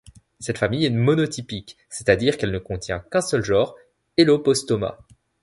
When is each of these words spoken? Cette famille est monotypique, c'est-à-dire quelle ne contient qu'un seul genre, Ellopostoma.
Cette 0.39 0.57
famille 0.57 0.87
est 0.87 0.89
monotypique, 0.89 1.77
c'est-à-dire 1.89 2.37
quelle 2.39 2.49
ne 2.49 2.57
contient 2.57 3.01
qu'un 3.11 3.21
seul 3.21 3.45
genre, 3.45 3.75
Ellopostoma. 4.17 4.97